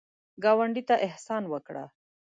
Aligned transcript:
ګاونډي 0.43 0.83
ته 0.89 0.95
احسان 1.07 1.43
وکړه 1.47 1.85